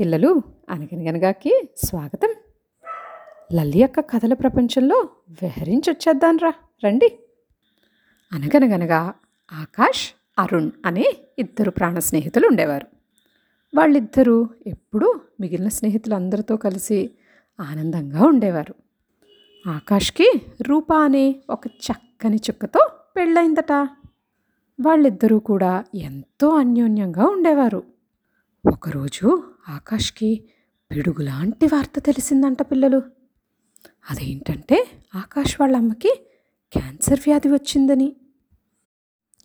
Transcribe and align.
పిల్లలు 0.00 0.42
అనగనగనగాకి 0.70 1.68
స్వాగతం. 1.76 2.34
లల్లి 3.54 3.78
యొక్క 3.78 4.00
కథల 4.00 4.34
ప్రపంచంలో 4.34 5.08
విహరించొచ్చేద్దాన్రా 5.42 6.52
రండి. 6.84 7.18
అనగనగనగా 8.32 9.14
ఆకాష్ 9.52 10.10
అరుణ్ 10.38 10.70
అనే 10.86 11.16
ఇద్దరు 11.38 11.70
ప్రాణ 11.70 11.98
స్నేహితులు 11.98 12.46
ఉండేవారు. 12.46 12.86
వాళ్ళిద్దరూ 13.76 14.48
ఎప్పుడూ 14.66 15.20
మిగిలిన 15.40 15.68
స్నేహితులందరితో 15.68 16.56
కలిసి 16.56 17.10
ఆనందంగా 17.60 18.22
ఉండేవారు. 18.26 18.74
ఆకాష్కి 19.66 20.32
రూప 20.68 20.92
అనే 20.92 21.36
ఒక 21.50 21.66
చక్కని 21.66 22.36
చుక్కతో 22.36 22.90
పెళ్ళైందట 23.16 23.72
వాళ్ళిద్దరూ 24.80 25.38
కూడా 25.38 25.84
ఎంతో 25.94 26.48
అన్యోన్యంగా 26.48 27.26
ఉండేవారు. 27.26 27.82
ఒకరోజు 28.72 29.51
ఆకాష్కి 29.68 30.44
పిడుగులాంటి 30.90 31.66
వార్త 31.66 31.98
తెలిసిందంట 31.98 32.62
పిల్లలు. 32.62 33.02
అదేంటంటే 34.10 34.86
ఆకాష్ 35.14 35.60
వాళ్ళ 35.60 35.76
అమ్మకి 35.76 36.28
క్యాన్సర్ 36.72 37.20
వ్యాధి 37.20 37.48
వచ్చిందని. 37.48 38.16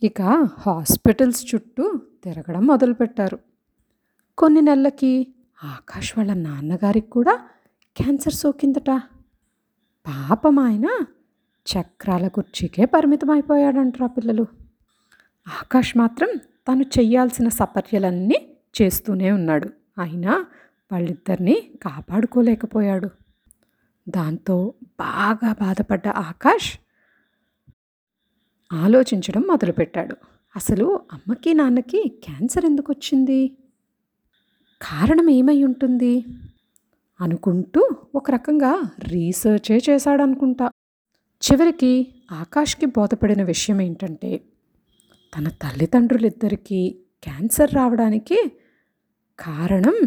ఇక 0.04 0.22
హాస్పిటల్స్ 0.60 1.56
చుట్టూ 1.56 2.02
తిరగడం 2.24 2.68
మొదలుపెట్టారు. 2.68 3.40
కొన్ని 4.38 4.62
నెలలకి 4.62 5.34
ఆకాష్ 5.64 6.18
వాళ్ళ 6.18 6.34
నాన్నగారికి 6.34 7.10
కూడా 7.10 7.42
క్యాన్సర్ 7.98 8.34
సోకిందట. 8.34 8.90
పాపం 10.08 10.60
ఆయన 10.60 10.86
చక్రాల 11.68 12.28
కుర్చీకే 12.28 12.86
పరిమితం 12.86 13.54
పిల్లలు. 14.04 14.46
ఆకాష్ 15.48 15.98
మాత్రం 15.98 16.30
తను 16.38 16.84
చేయాల్సిన 16.84 17.50
సపర్యలన్నీ 17.50 18.58
చేస్తూనే 18.82 19.32
ఉన్నాడు. 19.32 19.70
అయినా 20.00 20.46
వాళ్ళిద్దరినీ 20.92 21.72
కాపాడుకోలేకపోయాడు. 21.84 23.10
దాంతో 24.10 24.74
బాగా 25.00 25.54
బాధపడ్డ 25.54 26.08
ఆకాష్ 26.08 26.80
ఆలోచించడం 28.74 29.42
మొదలుపెట్టాడు. 29.42 30.16
అసలు 30.56 31.00
అమ్మకి 31.14 31.54
నాన్నకి 31.54 32.22
క్యాన్సర్ 32.24 32.66
ఎందుకు 32.66 32.92
వచ్చింది 32.92 33.58
కారణం 34.82 35.30
ఏమై 35.30 35.64
ఉంటుంది? 35.64 36.26
అనుకుంటూ 37.22 37.90
ఒక 38.16 38.32
రకంగా 38.32 38.82
రీసెర్చే 39.00 39.80
చేశాడనుకుంటా. 39.90 40.72
చివరికి 41.44 42.08
ఆకాష్కి 42.32 42.86
బోధపడిన 42.86 43.44
విషయం 43.44 43.82
ఏంటంటే 43.82 44.38
తన 45.38 45.48
తల్లిదండ్రులిద్దరికీ 45.48 47.00
క్యాన్సర్ 47.24 47.76
రావడానికి 47.76 48.52
కారణం 49.40 50.06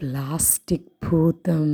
ప్లాస్టిక్ 0.00 0.88
భూతం. 1.04 1.64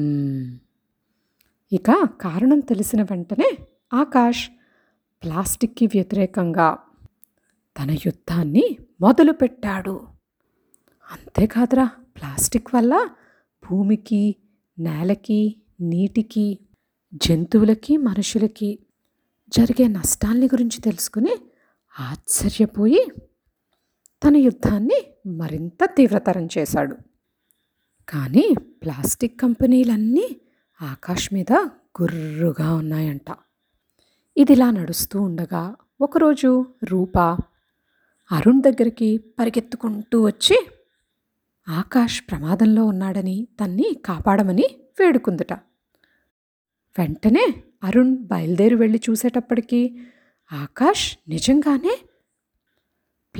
ఇక 1.72 2.04
కారణం 2.20 2.60
తెలిసిన 2.60 3.02
వెంటనే 3.02 3.56
ఆకాష్ 3.92 4.50
ప్లాస్టిక్కి 5.22 5.86
వ్యతిరేకంగా 5.86 6.78
తన 7.78 7.90
యుద్ధాన్ని 7.90 8.78
మొదలుపెట్టాడు. 9.00 10.06
అంతేకాదురా 11.12 11.90
ప్లాస్టిక్ 12.16 12.74
వల్ల 12.74 13.08
భూమికి 13.70 14.36
నేలకి 14.78 15.56
నీటికి 15.80 16.58
జంతువులకి 17.14 17.96
మనుషులకి 17.96 18.78
జరిగే 19.48 19.88
నష్టాల్ని 19.88 20.46
గురించి 20.46 20.80
తెలుసుకుని 20.80 21.34
ఆశ్చర్యపోయి 22.00 23.06
తన 24.26 24.36
యుద్ధాన్ని 24.36 24.98
మరింత 25.26 25.78
తీవ్రతరం 25.84 26.48
చేశాడు. 26.58 26.96
కానీ 28.08 28.54
ప్లాస్టిక్ 28.82 29.40
కంపెనీలన్నీ 29.40 30.36
ఆకాష్ 30.82 31.34
మీద 31.34 31.52
గుర్రుగా 32.02 32.74
ఉన్నాయంట. 32.74 33.34
ఇదిలా 34.36 34.70
నడుస్తూ 34.70 35.20
ఉండగా 35.20 35.76
ఒకరోజు 36.00 36.66
రూప 36.84 37.18
అరుణ్ 38.32 38.62
దగ్గరికి 38.62 39.18
పరిగెత్తుకుంటూ 39.18 40.22
వచ్చి 40.22 40.66
ఆకాష్ 41.68 42.22
ప్రమాదంలో 42.30 42.84
ఉన్నాడని 42.84 43.48
తన్ని 43.60 43.96
కాపాడమని 44.04 44.64
వేడుకుందుట. 45.00 45.52
వెంటనే 46.98 47.54
అరుణ్ 47.84 48.16
బయలుదేరి 48.16 48.74
వెళ్ళి 48.74 49.00
చూసేటప్పటికీ 49.10 49.98
ఆకాష్ 50.52 51.18
నిజంగానే 51.28 51.98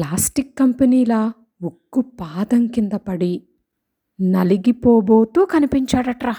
ప్లాస్టిక్ 0.01 0.59
కంపెనీల 0.59 1.33
ఉక్కు 1.63 2.01
పాదం 2.01 2.67
కింద 2.67 2.93
పడి 2.93 3.49
నలిగిపోబోతూ 4.21 5.45
కనిపించాడట్రా. 5.45 6.37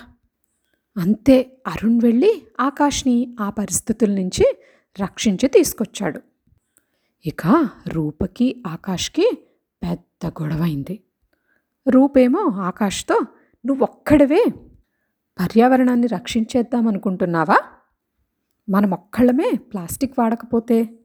అంతే 0.98 1.62
అరుణ్ 1.68 2.00
వెళ్ళి 2.04 2.44
ఆకాష్ని 2.60 3.36
ఆ 3.40 3.50
పరిస్థితుల 3.50 4.12
నుంచి 4.12 4.60
రక్షించి 5.02 5.48
తీసుకొచ్చాడు. 5.48 6.22
ఇక 7.26 7.70
రూపకి 7.88 8.64
ఆకాష్కి 8.68 9.38
పెద్ద 9.84 10.28
గొడవైంది. 10.28 11.04
రూపేమో 11.88 12.40
ఆకాష్తో 12.40 13.26
నువ్వొక్కడవే 13.66 14.46
పర్యావరణాన్ని 15.40 16.08
రక్షించేద్దాం 16.08 16.88
అనుకుంటున్నావా 16.88 17.58
మనం 18.70 18.94
ఒక్కళ్ళమే 18.94 19.52
ప్లాస్టిక్ 19.56 20.20
వాడకపోతే 20.20 21.00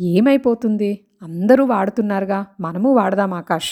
ఏమైపోతుంది? 0.00 1.06
అందరూ 1.22 1.64
వాడుతున్నారుగా 1.64 2.46
మనము 2.60 2.94
వాడదాం 2.94 3.34
ఆకాష్. 3.34 3.70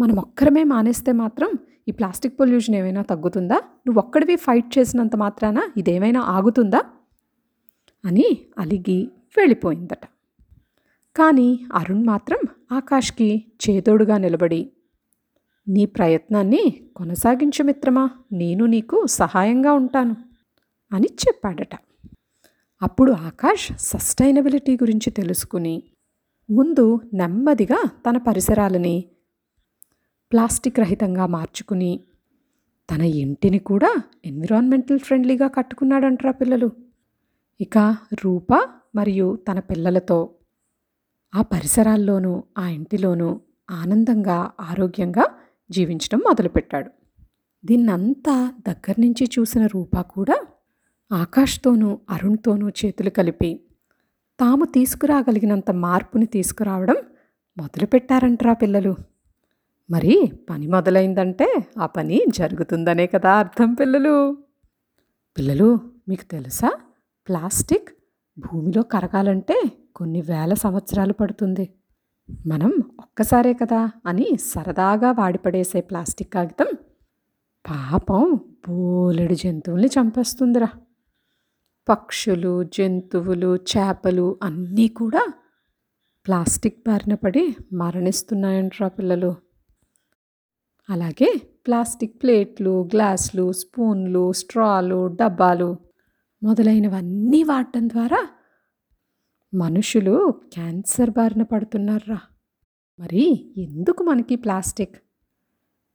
మనం 0.00 0.18
ఒక్కరమే 0.18 0.64
మానేస్తే 0.64 1.12
మాత్రం 1.12 1.52
ఈ 1.88 1.92
ప్లాస్టిక్ 1.92 2.40
పొల్యూషన్ 2.40 2.74
ఏమైనా 2.74 3.02
తగ్గుతుందా? 3.02 3.54
నువ్వు 3.54 3.98
ఒక్కడివి 3.98 4.36
ఫైట్ 4.36 4.78
చేసినంత 4.78 5.16
మాత్రాన 5.16 5.62
ఇదేమైనా 5.76 6.20
ఆగుతుందా? 6.20 6.82
అని 8.04 8.46
అలిగి 8.58 9.10
వెళ్ళిపోయిందట. 9.38 10.04
కానీ 11.16 11.66
అరుణ్ 11.72 12.06
మాత్రం 12.06 12.38
ఆకాష్కి 12.72 13.52
చేదోడుగా 13.70 14.18
నిలబడి 14.18 14.72
నీ 15.68 15.86
ప్రయత్నాన్ని 15.86 16.90
కొనసాగించు 16.96 17.64
మిత్రమా 17.64 18.10
నేను 18.32 18.66
నీకు 18.66 19.06
సహాయంగా 19.06 19.72
ఉంటాను 19.72 20.16
అని 20.92 21.06
చెప్పాడట. 21.10 21.74
అప్పుడు 22.82 23.12
ఆకాష్ 23.12 23.72
సస్టైనబిలిటీ 23.78 24.74
గురించి 24.74 25.10
తెలుసుకుని 25.10 25.82
ముందు 26.50 27.00
నెమ్మదిగా 27.14 27.90
తన 28.06 28.18
పరిసరాలని 28.18 29.04
ప్లాస్టిక్ 30.32 30.78
రహితంగా 30.78 31.26
మార్చుకుని 31.26 32.00
తన 32.90 33.00
ఇంటిని 33.00 33.58
కూడా 33.58 34.02
ఎన్విరాన్మెంటల్ 34.24 34.98
ఫ్రెండ్లీగా 34.98 35.48
కట్టుకున్నాడంటరా 35.48 36.32
పిల్లలు. 36.32 36.70
ఇక 37.60 37.96
రూప 38.24 38.46
మరియు 38.94 39.38
తన 39.48 39.58
పిల్లలతో 39.58 40.30
ఆ 41.34 41.42
పరిసరాల్లోనూ 41.42 42.42
ఆ 42.58 42.68
ఇంటిలోనూ 42.68 43.40
ఆనందంగా 43.70 44.50
ఆరోగ్యంగా 44.60 45.24
జీవించడం 45.70 46.18
మొదలుపెట్టాడు. 46.18 46.90
దీన్నంతా 47.64 48.52
దగ్గర 48.68 48.94
నుంచి 48.98 49.30
చూసిన 49.38 49.66
రూప 49.66 50.00
కూడా 50.00 50.46
ఆకాష్తోనూ 51.12 51.98
అరుణ్తోనూ 52.10 52.68
చేతులు 52.68 53.10
కలిపి 53.10 53.67
తాము 54.40 54.64
తీసుకురాగలిగినంత 54.64 55.70
మార్పుని 55.70 56.26
తీసుకురావడం 56.26 56.96
మొదలుపెట్టారంటరా 57.58 58.52
పిల్లలు. 58.52 58.96
మరి 59.90 60.32
పని 60.50 60.66
మొదలైందంటే 60.66 61.66
ఆ 61.78 61.86
పని 61.86 62.20
జరుగుతుందనే 62.28 63.06
కదా 63.06 63.32
అర్థం 63.32 63.74
పిల్లలు. 63.74 64.36
పిల్లలు 65.38 65.78
మీకు 66.08 66.24
తెలుసా? 66.30 66.72
ప్లాస్టిక్ 67.28 67.88
భూమిలో 68.38 68.82
కరగాలంటే 68.82 69.62
కొన్ని 69.96 70.20
వేల 70.20 70.54
సంవత్సరాలు 70.54 71.12
పడుతుంది. 71.12 71.68
మనం 72.46 72.72
ఒక్కసారే 73.00 73.52
కదా 73.52 73.90
అని 74.06 74.26
సరదాగా 74.40 75.10
వాడిపడేసే 75.12 75.80
ప్లాస్టిక్ 75.80 76.32
కాగితం 76.32 76.66
పాపం 77.70 78.40
బోలెడు 78.68 79.34
జంతువుల్ని 79.34 79.88
చంపేస్తుందిరా. 79.88 80.68
పక్షులు 81.88 82.64
జంతువులు 82.64 83.56
చేపలు 83.56 84.38
అన్నీ 84.42 84.88
కూడా 84.88 85.32
ప్లాస్టిక్ 86.26 86.88
బారిన 86.88 87.14
పడి 87.14 87.56
మరణిస్తున్నాయంట్రా 87.72 88.88
పిల్లలు. 88.88 89.34
అలాగే 90.90 91.40
ప్లాస్టిక్ 91.66 92.22
ప్లేట్లు 92.22 92.88
గ్లాసులు 92.94 93.52
స్పూన్లు 93.52 94.32
స్ట్రాలు 94.32 95.06
డబ్బాలు 95.06 95.76
మొదలైనవన్నీ 96.42 97.42
వాడటం 97.42 97.88
ద్వారా 97.88 98.28
మనుషులు 99.54 100.34
క్యాన్సర్ 100.52 101.10
బారిన 101.10 101.42
పడుతున్నారా? 101.42 102.18
మరి 103.00 103.54
ఎందుకు 103.56 104.02
మనకి 104.02 104.36
ప్లాస్టిక్? 104.36 104.96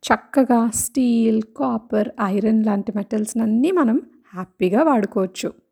చక్కగా 0.04 0.69
స్టీల్ 0.69 1.44
కాపర్ 1.57 2.10
ఐరన్ 2.22 2.66
లాంటి 2.66 2.94
మెటల్స్ 2.95 3.42
అన్నీ 3.42 3.72
మనం 3.72 4.01
హ్యాపీగా 4.34 4.84
వాడుకోవచ్చు. 4.84 5.62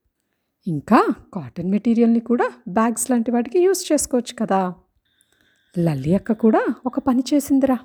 ఇంకా 0.68 1.06
కాటన్ 1.34 1.72
మెటీరియల్ని 1.72 2.20
కూడా 2.20 2.52
బ్యాగ్స్ 2.68 3.12
లాంటి 3.12 3.32
వాటికి 3.32 3.60
యూస్ 3.60 3.92
చేసుకోవచ్చు 3.92 4.36
కదా. 4.40 4.74
లల్లి 5.80 6.16
అక్క 6.16 6.32
కూడా 6.32 6.66
ఒక 6.86 7.00
పని 7.00 7.24
చేసిందిరా. 7.34 7.78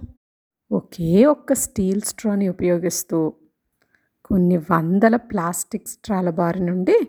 ఒకే 0.73 1.25
ఒక్క 1.25 1.53
స్టీల్ 1.53 2.01
స్ట్రాని 2.01 2.49
ఉపయోగిస్తూ 2.49 3.33
కొన్ని 4.25 4.57
వందల 4.57 5.17
ప్లాస్టిక్ 5.17 5.89
స్ట్రాల 5.89 6.31
బారి 6.31 6.61
నుండి 6.61 7.09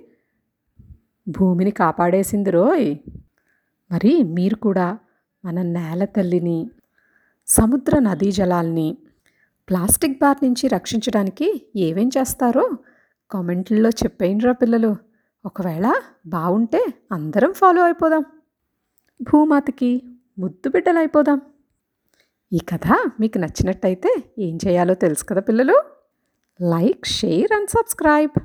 భూమిని 1.30 1.72
కాపాడేసింది 1.72 2.50
రోయ్. 2.50 2.96
మరి 3.92 4.24
మీరు 4.24 4.56
కూడా 4.56 4.98
మన 5.46 5.62
నేల 5.62 6.06
తల్లిని 6.06 6.70
సముద్ర 7.48 8.00
నదీ 8.00 8.32
జలాల్ని 8.32 8.98
ప్లాస్టిక్ 9.70 10.20
బార్ 10.20 10.38
నుంచి 10.44 10.68
రక్షించడానికి 10.68 11.68
ఏమేం 11.76 12.10
చేస్తారో 12.18 12.78
కామెంట్లలో 13.32 13.90
చెప్పేయండిరా 13.90 14.52
పిల్లలు. 14.52 15.07
ఒకవేళ 15.48 15.94
బాగుంటే 16.26 16.94
అందరం 17.12 17.54
ఫాలో 17.54 17.84
అయిపోదాం. 17.84 18.26
భూమాతకి 19.22 20.04
ముద్దు 20.40 20.70
బిడ్డలైపోదాం. 20.70 21.42
ఈ 22.54 22.58
కథ 22.58 23.12
మీకు 23.20 23.38
నచ్చినట్టయితే 23.38 24.24
ఏం 24.40 24.58
చేయాలో 24.68 24.94
తెలుసు 24.94 25.26
కదా 25.26 25.42
పిల్లలు? 25.42 25.84
Like 26.62 27.06
share 27.06 27.54
and 27.54 27.70
subscribe. 27.70 28.40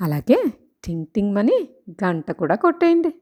అలాగే 0.00 0.52
టింగ్ 0.84 1.06
టింగ్ 1.06 1.34
మని 1.34 1.68
గంట 2.04 2.30
కూడా 2.30 2.54
కొట్టేయండి. 2.54 3.14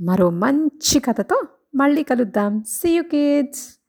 మరో 0.00 0.30
మంచి 0.30 1.00
కథతో 1.00 1.42
మళ్ళీ 1.74 2.02
కలుద్దాం. 2.02 2.64
See 2.68 2.96
you 2.96 3.02
kids 3.02 3.83